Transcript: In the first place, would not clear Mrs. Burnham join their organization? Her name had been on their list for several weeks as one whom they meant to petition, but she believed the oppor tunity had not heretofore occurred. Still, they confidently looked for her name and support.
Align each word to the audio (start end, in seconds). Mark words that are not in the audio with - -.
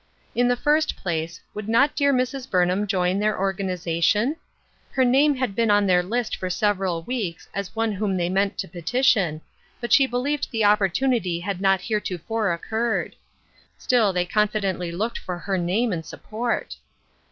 In 0.33 0.47
the 0.47 0.55
first 0.55 0.95
place, 0.97 1.39
would 1.53 1.69
not 1.69 1.95
clear 1.95 2.11
Mrs. 2.11 2.49
Burnham 2.49 2.87
join 2.87 3.19
their 3.19 3.39
organization? 3.39 4.35
Her 4.93 5.05
name 5.05 5.35
had 5.35 5.53
been 5.53 5.69
on 5.69 5.85
their 5.85 6.01
list 6.01 6.35
for 6.35 6.49
several 6.49 7.03
weeks 7.03 7.47
as 7.53 7.75
one 7.75 7.91
whom 7.91 8.17
they 8.17 8.27
meant 8.27 8.57
to 8.57 8.67
petition, 8.67 9.41
but 9.79 9.93
she 9.93 10.07
believed 10.07 10.49
the 10.49 10.61
oppor 10.63 10.91
tunity 10.91 11.43
had 11.43 11.61
not 11.61 11.81
heretofore 11.81 12.51
occurred. 12.51 13.15
Still, 13.77 14.11
they 14.11 14.25
confidently 14.25 14.91
looked 14.91 15.19
for 15.19 15.37
her 15.37 15.55
name 15.59 15.93
and 15.93 16.03
support. 16.03 16.77